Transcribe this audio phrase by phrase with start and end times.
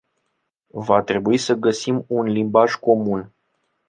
[0.73, 3.33] Va trebui să găsim un limbaj comun.